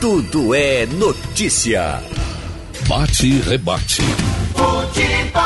Tudo 0.00 0.54
é 0.54 0.86
notícia. 0.86 2.00
Bate 2.88 3.26
e 3.26 3.38
rebate. 3.38 4.00
Futebol. 4.56 5.42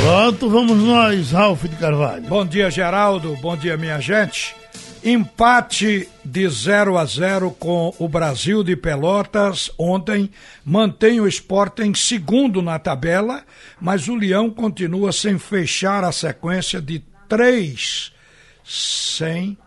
Pronto, 0.00 0.48
vamos 0.48 0.78
nós, 0.78 1.30
Ralf 1.30 1.64
de 1.64 1.76
Carvalho. 1.76 2.22
Bom 2.22 2.46
dia, 2.46 2.70
Geraldo. 2.70 3.36
Bom 3.42 3.54
dia, 3.58 3.76
minha 3.76 4.00
gente. 4.00 4.56
Empate 5.04 6.08
de 6.24 6.48
0 6.48 6.96
a 6.96 7.04
0 7.04 7.50
com 7.50 7.94
o 7.98 8.08
Brasil 8.08 8.64
de 8.64 8.74
Pelotas 8.74 9.70
ontem 9.78 10.30
mantém 10.64 11.20
o 11.20 11.28
esporte 11.28 11.82
em 11.82 11.92
segundo 11.92 12.62
na 12.62 12.78
tabela, 12.78 13.44
mas 13.78 14.08
o 14.08 14.14
Leão 14.14 14.48
continua 14.48 15.12
sem 15.12 15.38
fechar 15.38 16.04
a 16.04 16.10
sequência 16.10 16.80
de 16.80 17.04
três 17.28 18.12
sem 18.64 19.58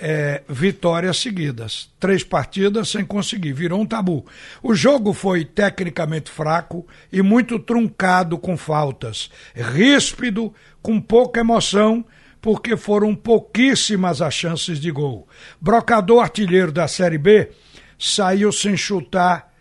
é, 0.00 0.42
vitórias 0.48 1.18
seguidas. 1.18 1.90
Três 1.98 2.22
partidas 2.22 2.88
sem 2.88 3.04
conseguir, 3.04 3.52
virou 3.52 3.80
um 3.80 3.86
tabu. 3.86 4.24
O 4.62 4.74
jogo 4.74 5.12
foi 5.12 5.44
tecnicamente 5.44 6.30
fraco 6.30 6.86
e 7.12 7.22
muito 7.22 7.58
truncado 7.58 8.38
com 8.38 8.56
faltas, 8.56 9.30
ríspido, 9.54 10.54
com 10.82 11.00
pouca 11.00 11.40
emoção 11.40 12.04
porque 12.40 12.76
foram 12.76 13.12
pouquíssimas 13.12 14.22
as 14.22 14.32
chances 14.32 14.78
de 14.78 14.90
gol. 14.90 15.26
Brocador 15.60 16.22
artilheiro 16.22 16.70
da 16.70 16.86
Série 16.86 17.18
B 17.18 17.50
saiu 17.98 18.52
sem 18.52 18.76
chutar 18.76 19.52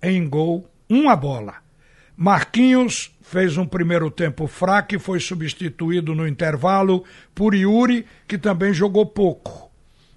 em 0.00 0.28
gol 0.28 0.70
uma 0.88 1.16
bola. 1.16 1.54
Marquinhos 2.16 3.10
fez 3.20 3.56
um 3.56 3.66
primeiro 3.66 4.10
tempo 4.10 4.46
fraco 4.46 4.94
e 4.94 4.98
foi 4.98 5.20
substituído 5.20 6.14
no 6.14 6.26
intervalo 6.26 7.04
por 7.34 7.54
Yuri, 7.54 8.04
que 8.28 8.36
também 8.36 8.72
jogou 8.72 9.06
pouco. 9.06 9.69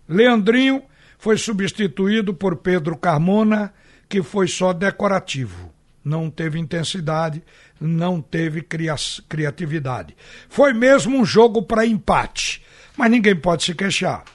Leandrinho 0.08 0.84
foi 1.18 1.38
substituído 1.38 2.34
por 2.34 2.58
Pedro 2.58 2.98
Carmona, 2.98 3.74
que 4.10 4.22
foi 4.22 4.48
só 4.48 4.74
decorativo. 4.74 5.72
Não 6.04 6.30
teve 6.30 6.60
intensidade, 6.60 7.42
não 7.80 8.22
teve 8.22 8.62
cria 8.62 8.96
criatividade. 9.30 10.16
Foi 10.50 10.74
mesmo 10.74 11.18
um 11.18 11.26
jogo 11.26 11.64
para 11.64 11.86
empate, 11.86 12.62
mas 12.98 13.10
ninguém 13.10 13.36
pode 13.36 13.64
se 13.64 13.74
queixar. 13.74 14.26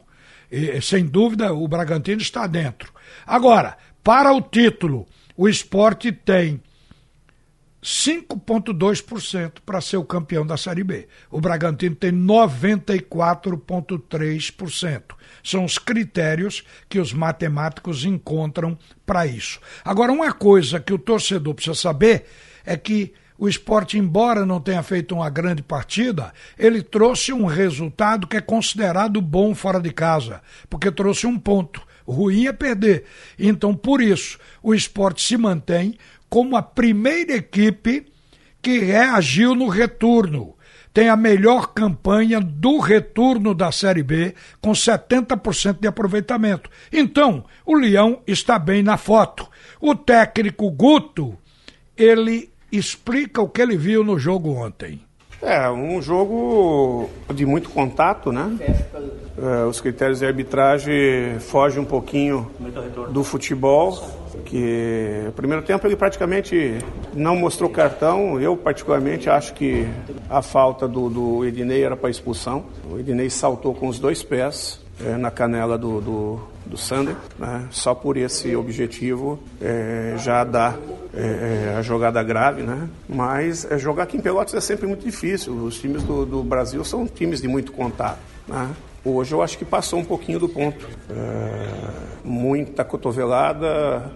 Sem 0.82 1.06
dúvida, 1.06 1.52
o 1.52 1.66
Bragantino 1.66 2.20
está 2.20 2.46
dentro. 2.46 2.92
Agora, 3.26 3.76
para 4.04 4.32
o 4.32 4.40
título, 4.42 5.08
o 5.36 5.48
esporte 5.48 6.12
tem 6.12 6.62
5,2% 7.82 9.60
para 9.64 9.80
ser 9.80 9.96
o 9.96 10.04
campeão 10.04 10.46
da 10.46 10.58
Série 10.58 10.84
B. 10.84 11.08
O 11.30 11.40
Bragantino 11.40 11.96
tem 11.96 12.12
94,3%. 12.12 15.02
São 15.42 15.64
os 15.64 15.78
critérios 15.78 16.62
que 16.88 16.98
os 16.98 17.14
matemáticos 17.14 18.04
encontram 18.04 18.76
para 19.06 19.26
isso. 19.26 19.58
Agora, 19.84 20.12
uma 20.12 20.32
coisa 20.32 20.78
que 20.78 20.92
o 20.92 20.98
torcedor 20.98 21.54
precisa 21.54 21.74
saber 21.74 22.26
é 22.64 22.76
que 22.76 23.12
o 23.38 23.48
esporte, 23.48 23.96
embora 23.96 24.44
não 24.44 24.60
tenha 24.60 24.82
feito 24.82 25.14
uma 25.14 25.30
grande 25.30 25.62
partida, 25.62 26.34
ele 26.58 26.82
trouxe 26.82 27.32
um 27.32 27.46
resultado 27.46 28.26
que 28.26 28.36
é 28.36 28.42
considerado 28.42 29.22
bom 29.22 29.54
fora 29.54 29.80
de 29.80 29.90
casa, 29.90 30.42
porque 30.68 30.90
trouxe 30.90 31.26
um 31.26 31.38
ponto. 31.38 31.80
Ruim 32.06 32.46
é 32.46 32.52
perder. 32.52 33.04
Então, 33.38 33.74
por 33.74 34.02
isso, 34.02 34.38
o 34.62 34.74
esporte 34.74 35.22
se 35.22 35.38
mantém 35.38 35.96
como 36.30 36.56
a 36.56 36.62
primeira 36.62 37.34
equipe 37.34 38.06
que 38.62 38.78
reagiu 38.78 39.54
no 39.54 39.68
retorno. 39.68 40.54
Tem 40.94 41.08
a 41.08 41.16
melhor 41.16 41.72
campanha 41.74 42.40
do 42.40 42.78
retorno 42.78 43.54
da 43.54 43.70
Série 43.70 44.02
B, 44.02 44.34
com 44.60 44.72
70% 44.72 45.78
de 45.80 45.86
aproveitamento. 45.86 46.70
Então, 46.92 47.44
o 47.66 47.74
Leão 47.74 48.22
está 48.26 48.58
bem 48.58 48.82
na 48.82 48.96
foto. 48.96 49.46
O 49.80 49.94
técnico 49.94 50.70
Guto, 50.70 51.36
ele 51.96 52.50
explica 52.72 53.40
o 53.42 53.48
que 53.48 53.60
ele 53.60 53.76
viu 53.76 54.02
no 54.02 54.18
jogo 54.18 54.50
ontem. 54.50 55.00
É, 55.42 55.70
um 55.70 56.02
jogo 56.02 57.08
de 57.34 57.46
muito 57.46 57.70
contato, 57.70 58.30
né? 58.30 58.58
É, 59.38 59.64
os 59.64 59.80
critérios 59.80 60.18
de 60.18 60.26
arbitragem 60.26 61.38
fogem 61.40 61.80
um 61.80 61.84
pouquinho 61.84 62.50
do 63.10 63.24
futebol, 63.24 63.98
que 64.44 65.24
o 65.28 65.32
primeiro 65.32 65.62
tempo 65.62 65.86
ele 65.86 65.96
praticamente 65.96 66.76
não 67.14 67.36
mostrou 67.36 67.70
cartão. 67.70 68.38
Eu, 68.38 68.54
particularmente, 68.54 69.30
acho 69.30 69.54
que 69.54 69.88
a 70.28 70.42
falta 70.42 70.86
do, 70.86 71.08
do 71.08 71.44
Ednei 71.46 71.82
era 71.84 71.96
para 71.96 72.10
expulsão. 72.10 72.66
O 72.90 72.98
Ednei 72.98 73.30
saltou 73.30 73.74
com 73.74 73.88
os 73.88 73.98
dois 73.98 74.22
pés 74.22 74.78
é, 75.02 75.16
na 75.16 75.30
canela 75.30 75.78
do, 75.78 76.02
do, 76.02 76.40
do 76.70 76.76
Sander, 76.78 77.16
né? 77.38 77.66
só 77.70 77.94
por 77.94 78.16
esse 78.16 78.54
objetivo 78.54 79.38
é, 79.60 80.14
já 80.16 80.44
dá 80.44 80.76
é, 81.12 81.72
é, 81.72 81.76
a 81.76 81.82
jogada 81.82 82.22
grave, 82.22 82.62
né? 82.62 82.88
Mas 83.08 83.70
é, 83.70 83.76
jogar 83.76 84.04
aqui 84.04 84.16
em 84.16 84.20
Pelotas 84.20 84.54
é 84.54 84.60
sempre 84.60 84.86
muito 84.86 85.04
difícil. 85.04 85.52
Os 85.64 85.78
times 85.78 86.04
do, 86.04 86.24
do 86.24 86.42
Brasil 86.42 86.84
são 86.84 87.06
times 87.06 87.42
de 87.42 87.48
muito 87.48 87.72
contato, 87.72 88.20
né? 88.46 88.70
Hoje 89.04 89.32
eu 89.32 89.42
acho 89.42 89.58
que 89.58 89.64
passou 89.64 89.98
um 89.98 90.04
pouquinho 90.04 90.38
do 90.38 90.48
ponto. 90.48 90.86
É, 91.10 91.90
muita 92.22 92.84
cotovelada, 92.84 94.12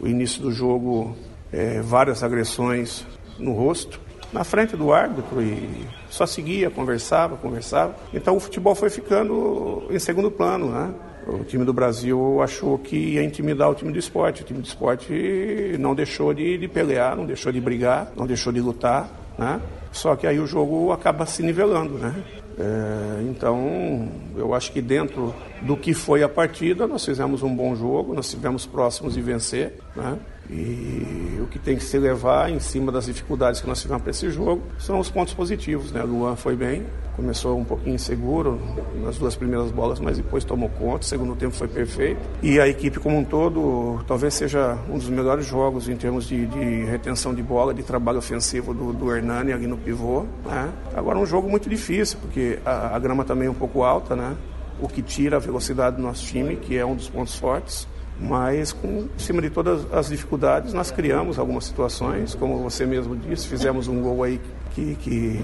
o 0.00 0.06
início 0.06 0.40
do 0.40 0.50
jogo, 0.50 1.14
é, 1.52 1.80
várias 1.82 2.22
agressões 2.22 3.04
no 3.38 3.52
rosto, 3.52 4.00
na 4.32 4.44
frente 4.44 4.76
do 4.76 4.92
árbitro 4.92 5.42
e 5.42 5.86
só 6.08 6.24
seguia, 6.24 6.70
conversava, 6.70 7.36
conversava. 7.36 7.94
Então 8.14 8.36
o 8.36 8.40
futebol 8.40 8.74
foi 8.74 8.88
ficando 8.88 9.86
em 9.90 9.98
segundo 9.98 10.30
plano, 10.30 10.70
né? 10.70 10.94
O 11.26 11.44
time 11.44 11.64
do 11.64 11.72
Brasil 11.72 12.42
achou 12.42 12.78
que 12.78 12.96
ia 12.96 13.22
intimidar 13.22 13.70
o 13.70 13.74
time 13.74 13.92
do 13.92 13.98
esporte. 13.98 14.42
O 14.42 14.44
time 14.44 14.60
do 14.60 14.66
esporte 14.66 15.76
não 15.78 15.94
deixou 15.94 16.34
de, 16.34 16.58
de 16.58 16.68
pelear, 16.68 17.16
não 17.16 17.24
deixou 17.24 17.52
de 17.52 17.60
brigar, 17.60 18.12
não 18.16 18.26
deixou 18.26 18.52
de 18.52 18.60
lutar, 18.60 19.08
né? 19.38 19.60
Só 19.92 20.16
que 20.16 20.26
aí 20.26 20.40
o 20.40 20.46
jogo 20.46 20.90
acaba 20.90 21.26
se 21.26 21.42
nivelando, 21.42 21.94
né? 21.94 22.14
É, 22.58 23.22
então, 23.22 24.08
eu 24.36 24.54
acho 24.54 24.72
que 24.72 24.82
dentro 24.82 25.34
do 25.62 25.76
que 25.76 25.94
foi 25.94 26.22
a 26.22 26.28
partida, 26.28 26.86
nós 26.86 27.04
fizemos 27.04 27.42
um 27.42 27.54
bom 27.54 27.74
jogo, 27.74 28.14
nós 28.14 28.26
estivemos 28.26 28.66
próximos 28.66 29.14
de 29.14 29.20
vencer, 29.20 29.78
né? 29.94 30.18
E 30.50 31.38
o 31.40 31.46
que 31.46 31.58
tem 31.58 31.76
que 31.76 31.84
se 31.84 31.98
levar 31.98 32.50
em 32.50 32.58
cima 32.58 32.90
das 32.92 33.06
dificuldades 33.06 33.60
que 33.60 33.66
nós 33.66 33.80
tivemos 33.80 34.02
para 34.02 34.10
esse 34.10 34.30
jogo 34.30 34.62
são 34.78 34.98
os 34.98 35.08
pontos 35.10 35.34
positivos. 35.34 35.92
Né? 35.92 36.02
O 36.02 36.06
Luan 36.06 36.36
foi 36.36 36.56
bem, 36.56 36.84
começou 37.16 37.58
um 37.58 37.64
pouquinho 37.64 37.94
inseguro 37.94 38.60
nas 39.02 39.18
duas 39.18 39.36
primeiras 39.36 39.70
bolas, 39.70 40.00
mas 40.00 40.16
depois 40.16 40.44
tomou 40.44 40.68
conta. 40.68 41.04
O 41.04 41.04
segundo 41.04 41.36
tempo 41.36 41.54
foi 41.54 41.68
perfeito. 41.68 42.20
E 42.42 42.60
a 42.60 42.68
equipe 42.68 42.98
como 42.98 43.18
um 43.18 43.24
todo, 43.24 44.04
talvez 44.06 44.34
seja 44.34 44.76
um 44.90 44.98
dos 44.98 45.08
melhores 45.08 45.46
jogos 45.46 45.88
em 45.88 45.96
termos 45.96 46.26
de, 46.26 46.46
de 46.46 46.84
retenção 46.84 47.34
de 47.34 47.42
bola, 47.42 47.72
de 47.72 47.82
trabalho 47.82 48.18
ofensivo 48.18 48.74
do, 48.74 48.92
do 48.92 49.14
Hernani 49.14 49.52
ali 49.52 49.66
no 49.66 49.76
pivô. 49.76 50.24
Né? 50.44 50.70
Agora, 50.94 51.18
um 51.18 51.26
jogo 51.26 51.48
muito 51.48 51.68
difícil, 51.68 52.18
porque 52.20 52.58
a, 52.64 52.96
a 52.96 52.98
grama 52.98 53.24
também 53.24 53.48
é 53.48 53.50
um 53.50 53.54
pouco 53.54 53.82
alta, 53.82 54.16
né? 54.16 54.36
o 54.80 54.88
que 54.88 55.00
tira 55.00 55.36
a 55.36 55.40
velocidade 55.40 55.96
do 55.96 56.02
nosso 56.02 56.26
time, 56.26 56.56
que 56.56 56.76
é 56.76 56.84
um 56.84 56.94
dos 56.94 57.08
pontos 57.08 57.36
fortes. 57.36 57.86
Mas, 58.20 58.72
com, 58.72 59.08
em 59.16 59.18
cima 59.18 59.42
de 59.42 59.50
todas 59.50 59.92
as 59.92 60.08
dificuldades, 60.08 60.72
nós 60.72 60.90
criamos 60.90 61.38
algumas 61.38 61.64
situações, 61.64 62.34
como 62.34 62.58
você 62.58 62.86
mesmo 62.86 63.16
disse, 63.16 63.48
fizemos 63.48 63.88
um 63.88 64.00
gol 64.00 64.22
aí 64.22 64.40
que, 64.74 64.94
que 64.96 65.40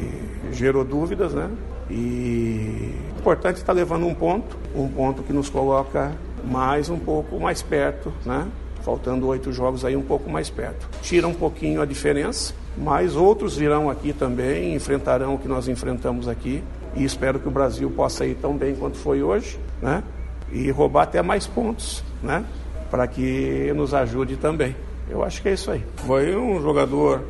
gerou 0.52 0.84
dúvidas, 0.84 1.34
né? 1.34 1.50
E 1.90 2.94
o 3.16 3.18
importante 3.20 3.56
é 3.56 3.58
estar 3.60 3.72
levando 3.72 4.06
um 4.06 4.14
ponto, 4.14 4.56
um 4.74 4.88
ponto 4.88 5.22
que 5.22 5.32
nos 5.32 5.48
coloca 5.48 6.12
mais 6.44 6.88
um 6.88 6.98
pouco 6.98 7.40
mais 7.40 7.62
perto, 7.62 8.12
né? 8.24 8.46
Faltando 8.82 9.26
oito 9.26 9.52
jogos 9.52 9.84
aí 9.84 9.96
um 9.96 10.02
pouco 10.02 10.30
mais 10.30 10.48
perto. 10.48 10.88
Tira 11.02 11.26
um 11.26 11.34
pouquinho 11.34 11.82
a 11.82 11.86
diferença, 11.86 12.54
mas 12.76 13.16
outros 13.16 13.56
virão 13.56 13.90
aqui 13.90 14.12
também, 14.12 14.74
enfrentarão 14.74 15.34
o 15.34 15.38
que 15.38 15.48
nós 15.48 15.68
enfrentamos 15.68 16.28
aqui. 16.28 16.62
E 16.94 17.04
espero 17.04 17.38
que 17.38 17.48
o 17.48 17.50
Brasil 17.50 17.90
possa 17.90 18.24
ir 18.24 18.34
tão 18.36 18.56
bem 18.56 18.74
quanto 18.74 18.96
foi 18.96 19.22
hoje, 19.22 19.58
né? 19.82 20.02
E 20.50 20.70
roubar 20.70 21.02
até 21.02 21.22
mais 21.22 21.46
pontos, 21.46 22.02
né? 22.22 22.44
para 22.90 23.06
que 23.06 23.72
nos 23.74 23.94
ajude 23.94 24.36
também. 24.36 24.74
Eu 25.08 25.22
acho 25.22 25.40
que 25.42 25.48
é 25.48 25.52
isso 25.52 25.70
aí. 25.70 25.84
Foi 25.96 26.36
um 26.36 26.60
jogador 26.60 27.22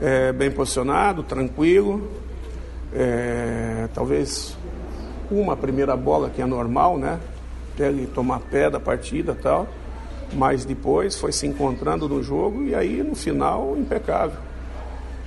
é, 0.00 0.32
bem 0.32 0.50
posicionado, 0.50 1.22
tranquilo, 1.22 2.08
é, 2.94 3.88
talvez 3.94 4.56
uma 5.30 5.56
primeira 5.56 5.96
bola 5.96 6.30
que 6.30 6.42
é 6.42 6.46
normal, 6.46 6.98
né? 6.98 7.18
Até 7.74 7.88
ele 7.88 8.06
tomar 8.06 8.40
pé 8.40 8.68
da 8.68 8.78
partida 8.78 9.36
tal. 9.40 9.66
mas 10.34 10.64
depois 10.64 11.18
foi 11.18 11.30
se 11.30 11.46
encontrando 11.46 12.08
no 12.08 12.22
jogo 12.22 12.62
e 12.64 12.74
aí 12.74 13.02
no 13.02 13.14
final 13.14 13.76
impecável. 13.76 14.38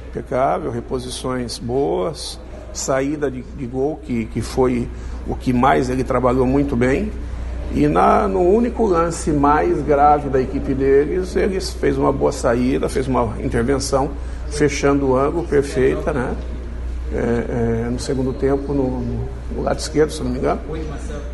Impecável, 0.09 0.71
reposições 0.71 1.57
boas, 1.57 2.39
saída 2.73 3.29
de, 3.29 3.41
de 3.41 3.65
gol 3.65 3.97
que, 3.97 4.25
que 4.25 4.41
foi 4.41 4.87
o 5.27 5.35
que 5.35 5.51
mais 5.53 5.89
ele 5.89 6.03
trabalhou 6.03 6.45
muito 6.45 6.75
bem. 6.75 7.11
E 7.75 7.89
na, 7.89 8.25
no 8.25 8.39
único 8.39 8.85
lance 8.85 9.31
mais 9.31 9.81
grave 9.81 10.29
da 10.29 10.39
equipe 10.39 10.73
deles, 10.73 11.35
eles 11.35 11.71
fez 11.71 11.97
uma 11.97 12.09
boa 12.09 12.31
saída, 12.31 12.87
fez 12.87 13.05
uma 13.05 13.35
intervenção, 13.43 14.11
fechando 14.49 15.09
o 15.09 15.17
ângulo 15.17 15.45
perfeita, 15.45 16.13
né? 16.13 16.33
É, 17.13 17.17
é, 17.87 17.89
no 17.89 17.99
segundo 17.99 18.31
tempo, 18.31 18.73
no, 18.73 19.01
no, 19.53 19.61
lado 19.61 19.77
esquerdo, 19.77 20.09
se 20.09 20.23
não 20.23 20.31
me 20.31 20.39
engano. 20.39 20.61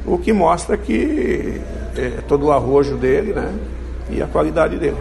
O 0.04 0.18
que 0.18 0.34
mostra 0.34 0.76
que 0.76 1.62
é, 1.96 2.10
todo 2.28 2.48
o 2.48 2.52
arrojo 2.52 2.98
dele, 2.98 3.34
né? 3.34 3.54
E 4.10 4.20
a 4.20 4.26
qualidade 4.26 4.78
dele. 4.78 4.98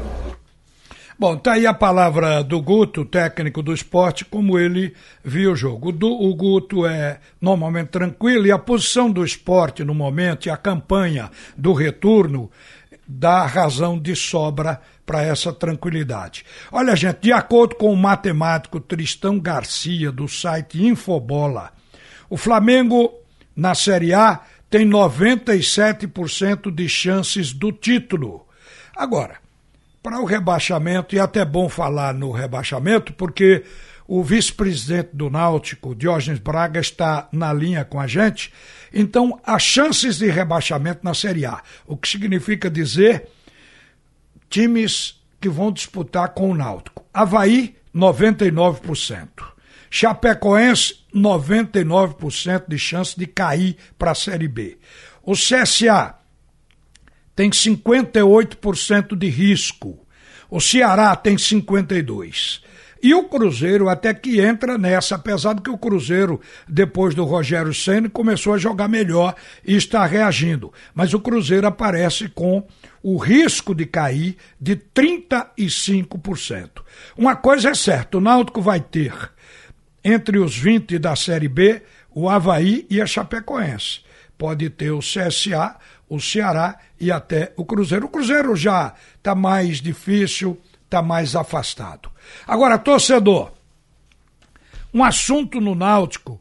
Bom, 1.21 1.37
tá 1.37 1.53
aí 1.53 1.67
a 1.67 1.75
palavra 1.75 2.43
do 2.43 2.63
Guto, 2.63 3.05
técnico 3.05 3.63
do 3.63 3.75
esporte, 3.75 4.25
como 4.25 4.59
ele 4.59 4.95
viu 5.23 5.53
o 5.53 5.55
jogo. 5.55 5.91
O, 5.91 6.35
Guto 6.35 6.87
é 6.87 7.21
normalmente 7.39 7.89
tranquilo 7.89 8.47
e 8.47 8.51
a 8.51 8.59
posição 8.59 9.11
do 9.11 9.23
esporte 9.23 9.85
no 9.85 9.95
momento 9.95 10.47
e 10.47 10.51
a 10.51 10.57
campanha 10.57 11.31
do 11.55 11.75
retorno 11.75 12.51
dá 13.07 13.45
razão 13.45 13.99
de 13.99 14.17
sobra 14.17 14.81
para 15.05 15.23
essa 15.23 15.53
tranquilidade. 15.53 16.43
Olha, 16.73 16.97
gente, 16.97 17.19
de 17.21 17.33
acordo 17.33 17.75
com 17.75 17.93
o 17.93 17.97
matemático 17.99 18.81
Tristão 18.81 19.39
Garcia, 19.39 20.11
do 20.11 20.27
site 20.27 20.83
Infobola, 20.83 21.71
o 22.31 22.39
Flamengo 22.39 23.13
na 23.55 23.75
Série 23.75 24.15
A 24.15 24.41
tem 24.71 24.89
97% 24.89 26.75
de 26.75 26.89
chances 26.89 27.53
do 27.53 27.71
título. 27.71 28.47
Agora, 28.97 29.40
para 30.03 30.21
o 30.21 30.25
rebaixamento, 30.25 31.15
e 31.15 31.19
é 31.19 31.21
até 31.21 31.45
bom 31.45 31.69
falar 31.69 32.15
no 32.15 32.31
rebaixamento, 32.31 33.13
porque 33.13 33.65
o 34.07 34.25
vice-presidente 34.25 35.11
do 35.13 35.31
Náutico, 35.31 35.95
Diógenes 35.95 36.41
Braga, 36.41 36.81
está 36.81 37.29
na 37.31 37.53
linha 37.53 37.85
com 37.85 38.01
a 38.01 38.07
gente. 38.07 38.53
Então, 38.93 39.39
as 39.45 39.63
chances 39.63 40.19
de 40.19 40.29
rebaixamento 40.29 41.01
na 41.05 41.15
Série 41.15 41.47
A, 41.47 41.63
o 41.87 41.97
que 41.97 42.09
significa 42.09 42.69
dizer 42.69 43.29
times 44.49 45.21
que 45.41 45.49
vão 45.49 45.71
disputar 45.71 46.31
com 46.31 46.51
o 46.51 46.55
Náutico. 46.55 47.05
Havaí, 47.15 47.77
99%. 47.95 49.29
Chapecoense, 49.89 50.97
99% 51.15 52.65
de 52.69 52.79
chance 52.79 53.19
de 53.19 53.27
cair 53.27 53.77
para 53.99 54.11
a 54.13 54.15
Série 54.15 54.49
B. 54.49 54.79
O 55.23 55.33
CSA, 55.33 56.15
tem 57.41 57.49
58% 57.49 59.17
de 59.17 59.31
risco. 59.31 60.07
O 60.51 60.61
Ceará 60.61 61.17
tem 61.17 61.37
52%. 61.37 62.61
E 63.03 63.15
o 63.15 63.31
Cruzeiro 63.31 63.89
até 63.89 64.13
que 64.13 64.43
entra 64.43 64.77
nessa, 64.77 65.15
apesar 65.15 65.55
de 65.55 65.63
que 65.63 65.71
o 65.71 65.79
Cruzeiro, 65.79 66.39
depois 66.69 67.15
do 67.15 67.25
Rogério 67.25 67.73
Senna, 67.73 68.11
começou 68.11 68.53
a 68.53 68.59
jogar 68.59 68.89
melhor 68.89 69.35
e 69.67 69.75
está 69.75 70.05
reagindo. 70.05 70.71
Mas 70.95 71.15
o 71.15 71.21
Cruzeiro 71.21 71.67
aparece 71.67 72.29
com 72.29 72.63
o 73.03 73.17
risco 73.17 73.75
de 73.75 73.87
cair 73.87 74.37
de 74.61 74.77
35%. 74.77 76.83
Uma 77.17 77.37
coisa 77.37 77.71
é 77.71 77.75
certa, 77.75 78.19
o 78.19 78.21
Náutico 78.21 78.61
vai 78.61 78.81
ter 78.81 79.15
entre 80.05 80.39
os 80.39 80.59
20 80.59 80.99
da 80.99 81.17
Série 81.17 81.49
B 81.49 81.81
o 82.15 82.29
Havaí 82.29 82.87
e 82.91 83.01
a 83.01 83.07
Chapecoense. 83.07 84.01
Pode 84.37 84.69
ter 84.69 84.91
o 84.91 85.01
CSA, 85.01 85.77
o 86.11 86.21
Ceará 86.21 86.77
e 86.99 87.11
até 87.11 87.53
o 87.57 87.65
Cruzeiro. 87.65 88.07
O 88.07 88.09
Cruzeiro 88.11 88.57
já 88.57 88.93
está 89.17 89.35
mais 89.35 89.81
difícil, 89.81 90.61
está 90.85 91.01
mais 91.01 91.37
afastado. 91.37 92.11
Agora, 92.47 92.77
torcedor, 92.77 93.53
um 94.93 95.05
assunto 95.05 95.61
no 95.61 95.75
Náutico 95.77 96.41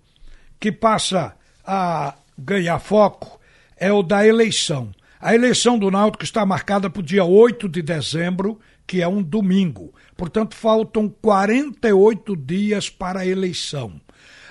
que 0.60 0.72
passa 0.72 1.36
a 1.64 2.16
ganhar 2.38 2.80
foco 2.80 3.40
é 3.78 3.94
o 3.94 4.02
da 4.02 4.26
eleição. 4.26 4.92
A 5.22 5.36
eleição 5.36 5.78
do 5.78 5.92
Náutico 5.92 6.24
está 6.24 6.44
marcada 6.46 6.90
para 6.90 7.00
o 7.00 7.04
dia 7.04 7.24
8 7.24 7.70
de 7.70 7.84
dezembro, 7.84 8.60
que 8.88 9.02
é 9.02 9.08
um 9.08 9.22
domingo. 9.22 9.94
Portanto, 10.18 10.56
faltam 10.56 11.08
48 11.08 12.36
dias 12.36 12.90
para 12.90 13.20
a 13.20 13.26
eleição. 13.26 14.02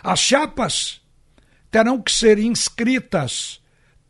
As 0.02 0.20
chapas 0.20 1.00
terão 1.70 2.00
que 2.00 2.12
ser 2.12 2.38
inscritas 2.38 3.60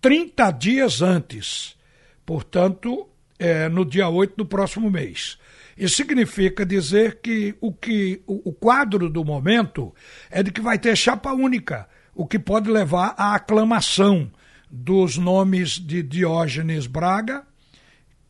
30 0.00 0.50
dias 0.52 1.02
antes, 1.02 1.76
portanto, 2.24 3.08
é, 3.38 3.68
no 3.68 3.84
dia 3.84 4.08
8 4.08 4.36
do 4.36 4.46
próximo 4.46 4.90
mês. 4.90 5.38
Isso 5.76 5.96
significa 5.96 6.66
dizer 6.66 7.20
que 7.22 7.54
o, 7.60 7.72
que 7.72 8.20
o, 8.26 8.50
o 8.50 8.52
quadro 8.52 9.08
do 9.08 9.24
momento 9.24 9.94
é 10.30 10.42
de 10.42 10.50
que 10.50 10.60
vai 10.60 10.78
ter 10.78 10.96
chapa 10.96 11.32
única, 11.32 11.88
o 12.14 12.26
que 12.26 12.38
pode 12.38 12.68
levar 12.68 13.14
à 13.16 13.34
aclamação 13.34 14.30
dos 14.70 15.16
nomes 15.16 15.78
de 15.78 16.02
Diógenes 16.02 16.86
Braga 16.86 17.44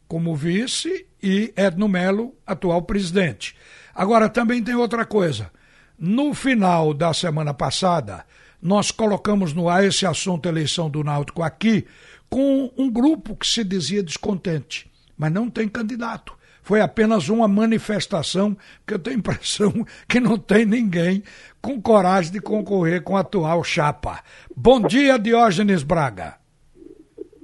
como 0.06 0.35
vice 0.35 1.06
e 1.23 1.53
Edno 1.56 1.88
Melo, 1.88 2.35
atual 2.47 2.82
presidente. 2.82 3.55
Agora, 3.94 4.29
também 4.29 4.62
tem 4.62 4.75
outra 4.75 5.05
coisa. 5.05 5.50
No 5.99 6.32
final 6.32 6.94
da 6.94 7.12
semana 7.12 7.53
passada, 7.53 8.25
nós 8.60 8.90
colocamos 8.90 9.52
no 9.52 9.69
ar 9.69 9.84
esse 9.84 10.05
assunto 10.05 10.49
eleição 10.49 10.90
do 10.90 11.05
Náutico 11.05 11.43
aqui 11.43 11.87
com 12.28 12.70
um 12.76 12.90
grupo 12.90 13.37
que 13.37 13.46
se 13.46 13.64
dizia 13.64 14.02
descontente, 14.02 14.90
mas 15.16 15.32
não 15.32 15.49
tem 15.49 15.69
candidato. 15.69 16.37
Foi 16.62 16.82
apenas 16.82 17.31
uma 17.31 17.49
manifestação 17.49 18.55
que 18.87 18.93
eu 18.93 18.99
tenho 18.99 19.16
a 19.16 19.19
impressão 19.20 19.72
que 20.06 20.20
não 20.20 20.38
tem 20.38 20.66
ninguém 20.66 21.22
com 21.62 21.81
coragem 21.81 22.32
de 22.32 22.40
concorrer 22.40 23.02
com 23.02 23.16
a 23.16 23.20
atual 23.20 23.64
chapa. 23.64 24.22
Bom 24.55 24.81
dia, 24.81 25.19
Diógenes 25.19 25.82
Braga. 25.82 26.37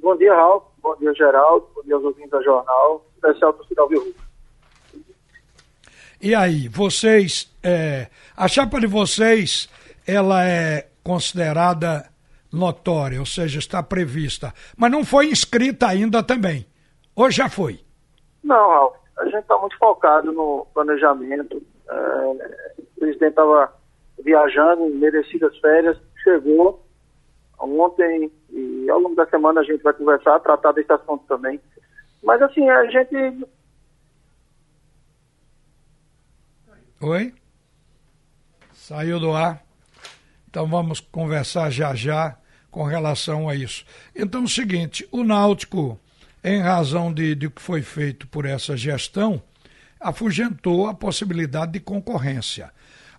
Bom 0.02 0.16
dia, 0.16 0.34
Raul. 0.34 0.62
Bom 0.82 0.94
dia, 0.96 1.14
Geraldo. 1.14 1.66
Bom 1.74 1.82
dia 1.82 1.94
aos 1.94 2.04
ouvintes 2.04 2.30
da 2.30 2.42
Jornal, 2.42 3.06
especial 3.14 3.52
do 3.54 3.88
Viu. 3.88 4.14
E 6.20 6.34
aí, 6.34 6.68
vocês, 6.68 7.50
é, 7.62 8.08
a 8.36 8.46
chapa 8.46 8.78
de 8.78 8.86
vocês, 8.86 9.68
ela 10.06 10.44
é 10.44 10.86
considerada 11.04 12.10
notória, 12.52 13.20
ou 13.20 13.26
seja, 13.26 13.58
está 13.58 13.82
prevista, 13.82 14.52
mas 14.76 14.90
não 14.90 15.04
foi 15.04 15.26
inscrita 15.26 15.86
ainda 15.86 16.22
também. 16.22 16.66
Ou 17.14 17.30
já 17.30 17.48
foi? 17.48 17.80
Não, 18.42 18.70
Raul. 18.70 18.92
A 19.18 19.24
gente 19.26 19.42
está 19.42 19.56
muito 19.58 19.78
focado 19.78 20.32
no 20.32 20.66
planejamento. 20.74 21.62
É, 21.88 21.96
o 22.78 22.86
presidente 22.98 23.30
estava 23.30 23.72
viajando, 24.18 24.86
merecidas 24.94 25.56
férias, 25.58 25.96
chegou 26.22 26.84
ontem 27.58 28.30
e 28.50 28.90
ao 28.90 28.98
longo 28.98 29.14
da 29.14 29.26
semana 29.26 29.60
a 29.60 29.64
gente 29.64 29.82
vai 29.82 29.92
conversar, 29.92 30.40
tratar 30.40 30.72
desse 30.72 30.92
assunto 30.92 31.24
também. 31.26 31.60
Mas 32.22 32.40
assim, 32.42 32.68
a 32.68 32.84
gente. 32.86 33.46
Oi? 37.00 37.34
Saiu 38.72 39.20
do 39.20 39.32
ar. 39.32 39.62
Então 40.54 40.68
vamos 40.68 41.00
conversar 41.00 41.68
já 41.68 41.96
já 41.96 42.38
com 42.70 42.84
relação 42.84 43.48
a 43.48 43.56
isso. 43.56 43.84
Então 44.14 44.42
é 44.42 44.44
o 44.44 44.48
seguinte, 44.48 45.04
o 45.10 45.24
Náutico, 45.24 45.98
em 46.44 46.60
razão 46.60 47.12
de, 47.12 47.34
de 47.34 47.50
que 47.50 47.60
foi 47.60 47.82
feito 47.82 48.28
por 48.28 48.44
essa 48.44 48.76
gestão, 48.76 49.42
afugentou 49.98 50.86
a 50.86 50.94
possibilidade 50.94 51.72
de 51.72 51.80
concorrência. 51.80 52.70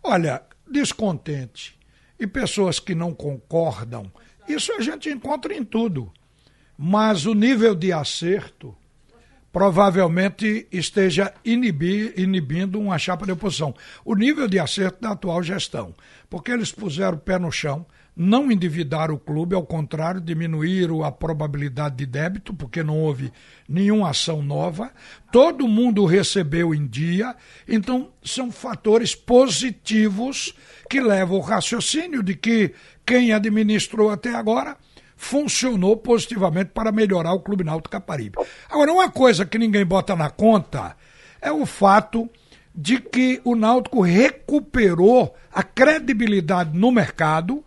Olha, 0.01 0.44
descontente 0.65 1.77
e 2.18 2.25
pessoas 2.25 2.80
que 2.80 2.96
não 2.96 3.13
concordam, 3.13 4.10
isso 4.48 4.72
a 4.72 4.80
gente 4.80 5.10
encontra 5.10 5.54
em 5.54 5.65
tudo. 5.65 6.10
Mas 6.77 7.25
o 7.25 7.34
nível 7.34 7.75
de 7.75 7.92
acerto 7.92 8.74
provavelmente 9.56 10.68
esteja 10.70 11.34
inibir, 11.46 12.14
inibindo 12.18 12.78
uma 12.78 13.00
chapa 13.00 13.26
de 13.26 13.32
oposição. 13.32 13.74
O 14.04 14.14
nível 14.14 14.50
de 14.50 14.60
acerto 14.60 15.00
da 15.00 15.12
atual 15.12 15.42
gestão, 15.42 15.96
porque 16.30 16.52
eles 16.52 16.74
puseram 16.74 17.16
o 17.16 17.22
pé 17.22 17.40
no 17.40 17.50
chão, 17.50 17.86
não 18.14 18.52
endividaram 18.52 19.16
o 19.16 19.20
clube, 19.20 19.56
ao 19.56 19.66
contrário, 19.66 20.20
diminuíram 20.20 21.06
a 21.06 21.10
probabilidade 21.10 21.96
de 21.96 22.06
débito, 22.06 22.54
porque 22.54 22.84
não 22.84 23.00
houve 23.00 23.32
nenhuma 23.66 24.10
ação 24.10 24.42
nova, 24.42 24.92
todo 25.32 25.70
mundo 25.70 26.04
recebeu 26.04 26.76
em 26.76 26.86
dia, 26.86 27.34
então 27.66 28.10
são 28.22 28.52
fatores 28.52 29.16
positivos 29.16 30.54
que 30.90 31.00
levam 31.00 31.38
o 31.38 31.42
raciocínio 31.42 32.22
de 32.22 32.36
que 32.36 32.74
quem 33.06 33.32
administrou 33.32 34.10
até 34.10 34.36
agora 34.36 34.76
funcionou 35.16 35.98
positivamente 35.98 36.72
para 36.74 36.92
melhorar 36.92 37.34
o 37.34 37.40
Clube 37.40 37.64
Náutico 37.64 37.90
Caparibe. 37.90 38.38
Agora, 38.70 38.92
uma 38.92 39.10
coisa 39.10 39.46
que 39.46 39.58
ninguém 39.58 39.86
bota 39.86 40.16
na 40.16 40.30
conta 40.30 40.96
é 41.42 41.52
o 41.52 41.66
fato 41.66 42.30
de 42.74 43.00
que 43.00 43.40
o 43.44 43.56
Náutico 43.56 44.02
recuperou 44.02 45.34
a 45.52 45.64
credibilidade 45.64 46.78
no 46.78 46.92
mercado 46.92 47.64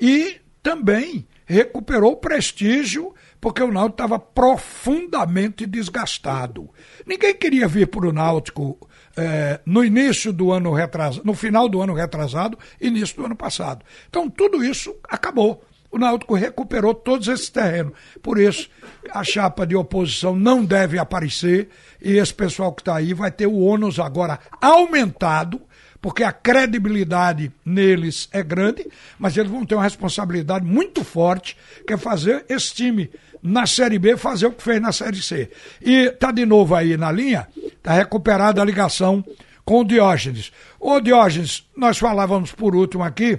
e 0.00 0.40
também 0.62 1.26
recuperou 1.44 2.12
o 2.12 2.16
prestígio 2.16 3.12
porque 3.40 3.60
o 3.60 3.72
Náutico 3.72 3.94
estava 3.94 4.20
profundamente 4.20 5.66
desgastado. 5.66 6.70
Ninguém 7.04 7.34
queria 7.34 7.66
vir 7.66 7.88
para 7.88 8.06
o 8.06 8.12
Náutico 8.12 8.78
é, 9.16 9.60
no 9.66 9.84
início 9.84 10.32
do 10.32 10.52
ano 10.52 10.72
retrasado, 10.72 11.26
no 11.26 11.34
final 11.34 11.68
do 11.68 11.82
ano 11.82 11.92
retrasado, 11.92 12.56
início 12.80 13.16
do 13.16 13.26
ano 13.26 13.34
passado. 13.34 13.84
Então 14.08 14.30
tudo 14.30 14.64
isso 14.64 14.94
acabou. 15.08 15.64
O 15.92 15.98
Náutico 15.98 16.34
recuperou 16.34 16.94
todos 16.94 17.28
esses 17.28 17.50
terrenos. 17.50 17.92
Por 18.22 18.40
isso, 18.40 18.70
a 19.10 19.22
chapa 19.22 19.66
de 19.66 19.76
oposição 19.76 20.34
não 20.34 20.64
deve 20.64 20.98
aparecer 20.98 21.68
e 22.00 22.16
esse 22.16 22.32
pessoal 22.32 22.72
que 22.72 22.80
está 22.80 22.96
aí 22.96 23.12
vai 23.12 23.30
ter 23.30 23.46
o 23.46 23.60
ônus 23.60 24.00
agora 24.00 24.40
aumentado 24.60 25.60
porque 26.00 26.24
a 26.24 26.32
credibilidade 26.32 27.52
neles 27.64 28.28
é 28.32 28.42
grande, 28.42 28.84
mas 29.16 29.36
eles 29.36 29.52
vão 29.52 29.64
ter 29.64 29.76
uma 29.76 29.84
responsabilidade 29.84 30.64
muito 30.64 31.04
forte, 31.04 31.56
que 31.86 31.92
é 31.92 31.96
fazer 31.96 32.44
esse 32.48 32.74
time 32.74 33.08
na 33.40 33.66
Série 33.66 34.00
B 34.00 34.16
fazer 34.16 34.46
o 34.46 34.52
que 34.52 34.62
fez 34.64 34.82
na 34.82 34.90
Série 34.90 35.22
C. 35.22 35.48
E 35.80 36.10
tá 36.10 36.32
de 36.32 36.44
novo 36.44 36.74
aí 36.74 36.96
na 36.96 37.12
linha, 37.12 37.46
tá 37.80 37.92
recuperada 37.92 38.60
a 38.60 38.64
ligação 38.64 39.24
com 39.64 39.80
o 39.80 39.84
Diógenes. 39.84 40.52
Ô 40.80 41.00
Diógenes, 41.00 41.64
nós 41.76 41.98
falávamos 41.98 42.50
por 42.50 42.74
último 42.74 43.04
aqui 43.04 43.38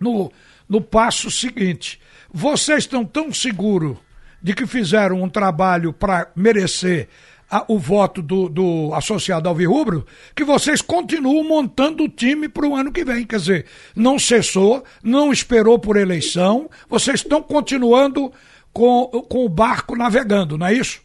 no, 0.00 0.32
no 0.68 0.80
passo 0.80 1.30
seguinte. 1.30 2.00
Vocês 2.32 2.80
estão 2.80 3.04
tão 3.04 3.32
seguros 3.32 3.96
de 4.42 4.54
que 4.54 4.66
fizeram 4.66 5.22
um 5.22 5.28
trabalho 5.28 5.92
para 5.92 6.28
merecer 6.36 7.08
a, 7.50 7.64
o 7.68 7.78
voto 7.78 8.20
do, 8.20 8.48
do 8.48 8.92
associado 8.94 9.48
Alvirrubro, 9.48 10.04
que 10.34 10.44
vocês 10.44 10.82
continuam 10.82 11.44
montando 11.44 12.04
o 12.04 12.08
time 12.08 12.48
para 12.48 12.66
o 12.66 12.74
ano 12.74 12.92
que 12.92 13.04
vem. 13.04 13.26
Quer 13.26 13.36
dizer, 13.36 13.66
não 13.94 14.18
cessou, 14.18 14.84
não 15.02 15.32
esperou 15.32 15.78
por 15.78 15.96
eleição, 15.96 16.68
vocês 16.88 17.20
estão 17.20 17.42
continuando 17.42 18.32
com, 18.72 19.06
com 19.28 19.44
o 19.44 19.48
barco 19.48 19.96
navegando, 19.96 20.58
não 20.58 20.66
é 20.66 20.74
isso? 20.74 21.04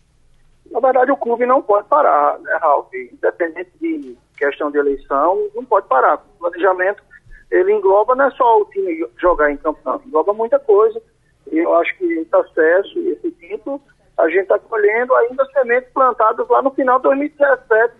Na 0.71 0.79
verdade, 0.79 1.11
o 1.11 1.17
clube 1.17 1.45
não 1.45 1.61
pode 1.61 1.87
parar, 1.87 2.39
né, 2.39 2.57
Ralf? 2.61 2.87
Independente 2.93 3.71
de 3.79 4.17
questão 4.37 4.71
de 4.71 4.77
eleição, 4.77 5.49
não 5.53 5.65
pode 5.65 5.87
parar. 5.87 6.15
O 6.15 6.39
planejamento, 6.39 7.03
ele 7.51 7.73
engloba 7.73 8.15
não 8.15 8.25
é 8.25 8.31
só 8.31 8.61
o 8.61 8.65
time 8.65 9.05
jogar 9.19 9.51
em 9.51 9.57
campo, 9.57 9.79
não, 9.85 10.01
engloba 10.05 10.33
muita 10.33 10.57
coisa. 10.57 11.01
E 11.51 11.57
eu 11.59 11.75
acho 11.75 11.95
que 11.97 12.05
esse 12.05 12.33
acesso, 12.35 12.99
esse 12.99 13.29
título, 13.31 13.81
a 14.17 14.29
gente 14.29 14.43
está 14.43 14.57
colhendo 14.57 15.13
ainda 15.15 15.45
sementes 15.51 15.91
plantadas 15.91 16.47
lá 16.47 16.61
no 16.61 16.71
final 16.71 16.97
de 16.97 17.03
2017, 17.03 17.93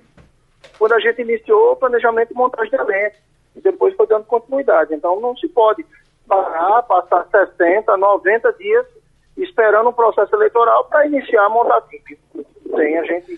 quando 0.77 0.93
a 0.93 0.99
gente 0.99 1.21
iniciou 1.21 1.73
o 1.73 1.75
planejamento 1.75 2.31
e 2.31 2.35
montagem 2.35 2.71
de 2.71 2.77
elenco. 2.77 3.17
E 3.55 3.61
depois 3.61 3.93
foi 3.95 4.07
dando 4.07 4.25
continuidade. 4.25 4.93
Então 4.93 5.19
não 5.19 5.35
se 5.35 5.49
pode 5.49 5.85
parar, 6.25 6.83
passar 6.83 7.27
60, 7.29 7.97
90 7.97 8.53
dias 8.53 8.85
esperando 9.35 9.89
um 9.89 9.93
processo 9.93 10.33
eleitoral 10.35 10.85
para 10.85 11.05
iniciar 11.07 11.45
a 11.45 11.49
montar 11.49 11.81
time. 11.81 12.17
Tem 12.75 12.97
a 12.97 13.03
gente 13.03 13.37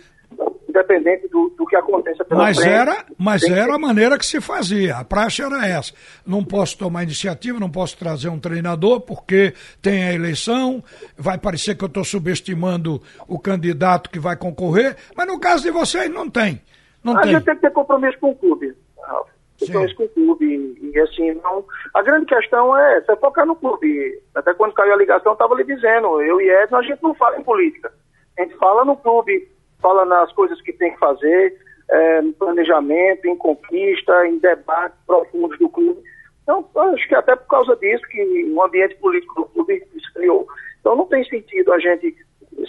independente 0.73 1.27
do, 1.27 1.53
do 1.55 1.65
que 1.65 1.75
aconteça 1.75 2.25
pela 2.25 2.43
mas 2.43 2.57
frente. 2.57 2.71
Era, 2.71 3.05
mas 3.17 3.43
era 3.43 3.65
que... 3.65 3.71
a 3.71 3.77
maneira 3.77 4.17
que 4.17 4.25
se 4.25 4.41
fazia. 4.41 4.97
A 4.97 5.05
praxe 5.05 5.43
era 5.43 5.67
essa. 5.67 5.93
Não 6.25 6.43
posso 6.43 6.77
tomar 6.77 7.03
iniciativa, 7.03 7.59
não 7.59 7.69
posso 7.69 7.97
trazer 7.97 8.29
um 8.29 8.39
treinador, 8.39 9.01
porque 9.01 9.53
tem 9.81 10.03
a 10.03 10.13
eleição, 10.13 10.83
vai 11.15 11.37
parecer 11.37 11.75
que 11.75 11.83
eu 11.83 11.87
estou 11.87 12.03
subestimando 12.03 13.01
o 13.27 13.37
candidato 13.37 14.09
que 14.09 14.19
vai 14.19 14.35
concorrer, 14.35 14.97
mas 15.15 15.27
no 15.27 15.39
caso 15.39 15.63
de 15.63 15.71
vocês 15.71 16.09
não 16.09 16.29
tem. 16.29 16.59
Não 17.03 17.17
a 17.17 17.21
tem. 17.21 17.33
gente 17.33 17.45
tem 17.45 17.55
que 17.55 17.61
ter 17.61 17.71
compromisso 17.71 18.17
com 18.19 18.31
o 18.31 18.35
clube. 18.35 18.73
Ralf. 19.01 19.29
Compromisso 19.59 19.95
com 19.95 20.03
o 20.03 20.09
clube. 20.09 20.45
E, 20.45 20.91
e, 20.93 20.99
assim, 20.99 21.33
não. 21.43 21.63
A 21.93 22.01
grande 22.01 22.25
questão 22.25 22.75
é 22.77 22.97
essa, 22.97 23.13
é 23.13 23.15
focar 23.17 23.45
no 23.45 23.55
clube. 23.55 24.21
Até 24.33 24.53
quando 24.53 24.73
caiu 24.73 24.93
a 24.93 24.97
ligação, 24.97 25.31
eu 25.31 25.33
estava 25.33 25.53
lhe 25.55 25.63
dizendo, 25.63 26.21
eu 26.21 26.41
e 26.41 26.49
Edson, 26.49 26.77
a 26.77 26.81
gente 26.81 27.03
não 27.03 27.13
fala 27.13 27.37
em 27.37 27.43
política. 27.43 27.91
A 28.37 28.43
gente 28.43 28.55
fala 28.57 28.83
no 28.83 28.97
clube, 28.97 29.47
fala 29.83 30.05
nas 30.05 30.31
coisas 30.31 30.59
que 30.61 30.71
tem 30.71 30.93
que 30.93 30.99
fazer, 30.99 31.59
é, 31.89 32.21
no 32.21 32.33
planejamento, 32.33 33.27
em 33.27 33.35
conquista, 33.35 34.25
em 34.25 34.39
debates 34.39 34.97
profundos 35.05 35.59
do 35.59 35.69
clube. 35.69 36.01
Então, 36.41 36.65
acho 36.75 37.07
que 37.07 37.15
até 37.15 37.35
por 37.35 37.47
causa 37.47 37.75
disso 37.75 38.03
que 38.07 38.51
o 38.51 38.63
ambiente 38.63 38.95
político 38.95 39.41
do 39.41 39.45
clube 39.49 39.85
se 39.93 40.13
criou. 40.13 40.47
Então, 40.79 40.95
não 40.95 41.05
tem 41.05 41.23
sentido 41.25 41.71
a 41.73 41.79
gente 41.79 42.15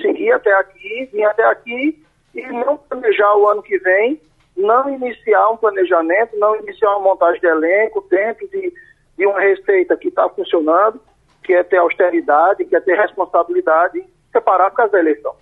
seguir 0.02 0.32
até 0.32 0.52
aqui, 0.54 1.08
vir 1.12 1.24
até 1.24 1.44
aqui 1.44 2.04
e 2.34 2.42
não 2.48 2.76
planejar 2.76 3.36
o 3.36 3.48
ano 3.48 3.62
que 3.62 3.78
vem, 3.78 4.20
não 4.56 4.88
iniciar 4.90 5.50
um 5.50 5.56
planejamento, 5.56 6.36
não 6.36 6.56
iniciar 6.56 6.90
uma 6.96 7.10
montagem 7.10 7.40
de 7.40 7.46
elenco 7.46 8.06
dentro 8.10 8.46
de, 8.48 8.72
de 9.16 9.26
uma 9.26 9.40
receita 9.40 9.96
que 9.96 10.08
está 10.08 10.28
funcionando, 10.28 11.00
que 11.42 11.52
é 11.52 11.62
ter 11.62 11.78
austeridade, 11.78 12.64
que 12.64 12.74
é 12.74 12.80
ter 12.80 12.96
responsabilidade, 12.96 14.04
separar 14.32 14.70
por 14.70 14.76
causa 14.76 14.92
da 14.92 15.00
eleição. 15.00 15.34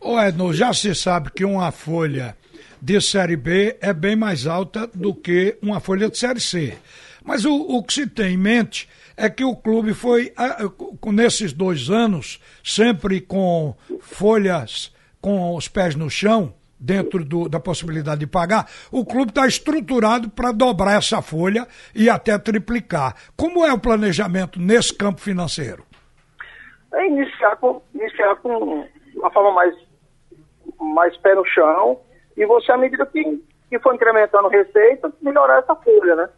Ô 0.00 0.20
Edno, 0.20 0.52
já 0.52 0.72
se 0.72 0.94
sabe 0.94 1.30
que 1.30 1.44
uma 1.44 1.70
folha 1.72 2.36
de 2.80 3.00
Série 3.00 3.36
B 3.36 3.76
é 3.80 3.92
bem 3.92 4.14
mais 4.16 4.46
alta 4.46 4.86
do 4.86 5.14
que 5.14 5.56
uma 5.62 5.80
folha 5.80 6.08
de 6.10 6.18
Série 6.18 6.40
C. 6.40 6.76
Mas 7.24 7.44
o, 7.44 7.54
o 7.54 7.82
que 7.82 7.94
se 7.94 8.06
tem 8.06 8.34
em 8.34 8.36
mente 8.36 8.88
é 9.16 9.30
que 9.30 9.44
o 9.44 9.56
clube 9.56 9.94
foi, 9.94 10.32
nesses 11.06 11.52
dois 11.52 11.88
anos, 11.88 12.40
sempre 12.62 13.20
com 13.20 13.74
folhas 14.00 14.92
com 15.20 15.54
os 15.54 15.68
pés 15.68 15.94
no 15.94 16.10
chão, 16.10 16.52
dentro 16.78 17.24
do, 17.24 17.48
da 17.48 17.58
possibilidade 17.58 18.20
de 18.20 18.26
pagar, 18.26 18.68
o 18.92 19.06
clube 19.06 19.30
está 19.30 19.46
estruturado 19.46 20.28
para 20.28 20.52
dobrar 20.52 20.98
essa 20.98 21.22
folha 21.22 21.66
e 21.94 22.10
até 22.10 22.36
triplicar. 22.38 23.14
Como 23.34 23.64
é 23.64 23.72
o 23.72 23.78
planejamento 23.78 24.60
nesse 24.60 24.92
campo 24.92 25.20
financeiro? 25.20 25.86
É 26.92 27.06
iniciar 27.06 27.56
com, 27.56 27.80
iniciar 27.94 28.36
com 28.36 28.86
uma 29.24 29.30
forma 29.30 29.52
mais 29.52 29.74
mais 30.78 31.16
pé 31.18 31.34
no 31.34 31.44
chão, 31.46 32.00
e 32.36 32.44
você, 32.44 32.72
à 32.72 32.76
medida 32.76 33.06
que, 33.06 33.42
que 33.68 33.78
for 33.78 33.94
incrementando 33.94 34.48
receita, 34.48 35.12
melhorar 35.22 35.58
essa 35.58 35.74
folha, 35.74 36.16
né? 36.16 36.28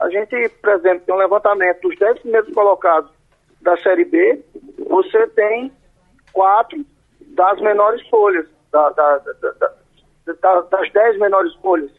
A 0.00 0.08
gente, 0.08 0.48
por 0.60 0.70
exemplo, 0.70 1.04
tem 1.04 1.14
um 1.14 1.18
levantamento 1.18 1.80
dos 1.82 1.96
10 1.98 2.20
primeiros 2.20 2.52
colocados 2.54 3.10
da 3.60 3.76
Série 3.76 4.04
B, 4.04 4.42
você 4.88 5.26
tem 5.28 5.72
quatro 6.32 6.84
das 7.20 7.60
menores 7.60 8.04
folhas, 8.08 8.46
da, 8.72 8.90
da, 8.90 9.18
da, 9.18 10.60
das 10.62 10.92
10 10.92 11.18
menores 11.18 11.54
folhas. 11.56 11.90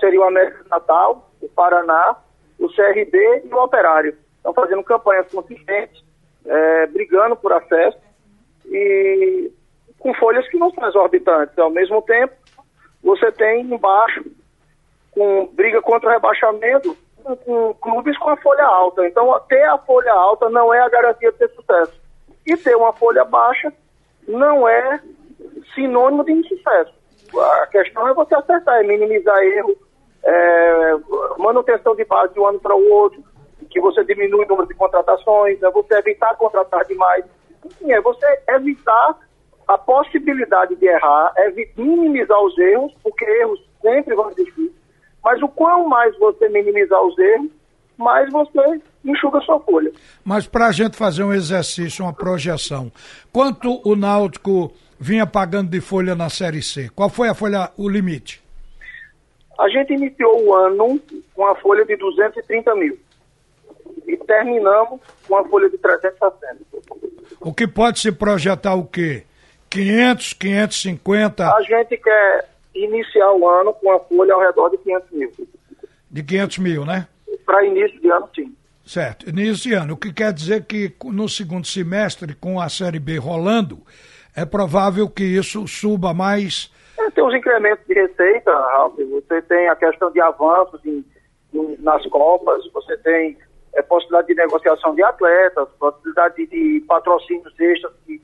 Seria 0.00 0.20
o 0.20 0.24
América 0.24 0.64
Natal, 0.68 1.30
o 1.40 1.48
Paraná, 1.48 2.16
o 2.58 2.68
CRB 2.68 3.42
e 3.44 3.54
o 3.54 3.62
Operário. 3.62 4.16
Estão 4.38 4.52
fazendo 4.52 4.82
campanhas 4.82 5.30
consistentes, 5.30 6.02
é, 6.44 6.86
brigando 6.86 7.36
por 7.36 7.52
acesso. 7.52 7.98
E 8.66 9.52
com 9.98 10.14
folhas 10.14 10.48
que 10.48 10.58
não 10.58 10.70
são 10.72 10.86
exorbitantes. 10.86 11.58
Ao 11.58 11.70
mesmo 11.70 12.02
tempo, 12.02 12.34
você 13.02 13.30
tem 13.32 13.62
embaixo, 13.62 14.24
com 15.12 15.46
briga 15.52 15.80
contra 15.80 16.08
o 16.08 16.12
rebaixamento, 16.12 16.96
com, 17.22 17.36
com 17.36 17.74
clubes 17.74 18.16
com 18.18 18.30
a 18.30 18.36
folha 18.36 18.64
alta. 18.64 19.06
Então, 19.06 19.38
ter 19.48 19.64
a 19.64 19.78
folha 19.78 20.12
alta 20.12 20.48
não 20.50 20.72
é 20.72 20.80
a 20.80 20.88
garantia 20.88 21.32
de 21.32 21.38
ter 21.38 21.50
sucesso. 21.50 21.94
E 22.46 22.56
ter 22.56 22.76
uma 22.76 22.92
folha 22.92 23.24
baixa 23.24 23.72
não 24.28 24.68
é 24.68 25.00
sinônimo 25.74 26.24
de 26.24 26.32
insucesso. 26.32 26.94
A 27.62 27.66
questão 27.66 28.08
é 28.08 28.14
você 28.14 28.34
acertar, 28.34 28.80
é 28.80 28.82
minimizar 28.84 29.38
erro, 29.42 29.76
é, 30.24 30.92
manutenção 31.38 31.94
de 31.94 32.04
base 32.04 32.32
de 32.34 32.40
um 32.40 32.46
ano 32.46 32.60
para 32.60 32.74
o 32.74 32.90
outro, 32.90 33.22
que 33.70 33.80
você 33.80 34.04
diminui 34.04 34.44
o 34.44 34.48
número 34.48 34.68
de 34.68 34.74
contratações, 34.74 35.62
é 35.62 35.70
você 35.70 35.94
evitar 35.94 36.36
contratar 36.36 36.84
demais. 36.84 37.24
Enfim, 37.64 37.92
é 37.92 38.00
você 38.00 38.26
evitar 38.48 39.18
a 39.66 39.76
possibilidade 39.76 40.76
de 40.76 40.86
errar, 40.86 41.32
é 41.36 41.50
minimizar 41.76 42.40
os 42.40 42.56
erros, 42.58 42.92
porque 43.02 43.24
erros 43.24 43.60
sempre 43.82 44.14
vão 44.14 44.30
existir, 44.30 44.72
mas 45.24 45.42
o 45.42 45.48
quanto 45.48 45.88
mais 45.88 46.16
você 46.18 46.48
minimizar 46.48 47.02
os 47.02 47.18
erros, 47.18 47.50
mais 47.96 48.30
você 48.30 48.80
enxuga 49.04 49.38
a 49.38 49.42
sua 49.42 49.58
folha. 49.60 49.90
Mas 50.24 50.46
para 50.46 50.66
a 50.66 50.72
gente 50.72 50.96
fazer 50.96 51.24
um 51.24 51.32
exercício, 51.32 52.04
uma 52.04 52.12
projeção, 52.12 52.92
quanto 53.32 53.80
o 53.84 53.96
Náutico 53.96 54.72
vinha 54.98 55.26
pagando 55.26 55.70
de 55.70 55.80
folha 55.80 56.14
na 56.14 56.28
Série 56.28 56.62
C? 56.62 56.88
Qual 56.94 57.08
foi 57.08 57.28
a 57.28 57.34
folha, 57.34 57.70
o 57.76 57.88
limite? 57.88 58.42
A 59.58 59.68
gente 59.68 59.94
iniciou 59.94 60.44
o 60.44 60.54
ano 60.54 61.00
com 61.34 61.46
a 61.46 61.54
folha 61.56 61.84
de 61.84 61.96
230 61.96 62.74
mil 62.74 62.98
e 64.06 64.16
terminamos 64.18 65.00
com 65.26 65.36
a 65.36 65.44
folha 65.48 65.68
de 65.70 65.78
360. 65.78 66.56
O 67.40 67.52
que 67.52 67.66
pode 67.66 67.98
se 67.98 68.12
projetar 68.12 68.74
o 68.74 68.84
quê? 68.84 69.24
500, 69.70 70.32
550? 70.34 71.54
A 71.54 71.62
gente 71.62 71.96
quer 71.96 72.48
iniciar 72.74 73.32
o 73.32 73.48
ano 73.48 73.72
com 73.74 73.90
a 73.92 74.00
folha 74.00 74.34
ao 74.34 74.40
redor 74.40 74.68
de 74.70 74.78
500 74.78 75.10
mil. 75.12 75.32
De 76.10 76.22
500 76.22 76.58
mil, 76.58 76.84
né? 76.84 77.08
Para 77.44 77.64
início 77.64 78.00
de 78.00 78.10
ano, 78.10 78.28
sim. 78.34 78.54
Certo, 78.84 79.28
início 79.28 79.70
de 79.70 79.74
ano. 79.74 79.94
O 79.94 79.96
que 79.96 80.12
quer 80.12 80.32
dizer 80.32 80.64
que 80.64 80.94
no 81.04 81.28
segundo 81.28 81.66
semestre, 81.66 82.34
com 82.34 82.60
a 82.60 82.68
Série 82.68 83.00
B 83.00 83.18
rolando, 83.18 83.78
é 84.34 84.44
provável 84.44 85.08
que 85.08 85.24
isso 85.24 85.66
suba 85.66 86.14
mais. 86.14 86.70
É, 86.98 87.10
tem 87.10 87.24
os 87.24 87.34
incrementos 87.34 87.84
de 87.86 87.94
receita, 87.94 88.52
Ralf. 88.52 88.94
Você 88.96 89.42
tem 89.42 89.68
a 89.68 89.76
questão 89.76 90.10
de 90.12 90.20
avanços 90.20 90.80
em, 90.84 91.04
em, 91.52 91.76
nas 91.80 92.04
Copas, 92.06 92.62
você 92.72 92.96
tem 92.98 93.36
é, 93.74 93.82
possibilidade 93.82 94.28
de 94.28 94.34
negociação 94.34 94.94
de 94.94 95.02
atletas, 95.02 95.68
possibilidade 95.80 96.36
de, 96.36 96.46
de 96.46 96.80
patrocínios 96.86 97.52
extras 97.58 97.92
que 98.06 98.22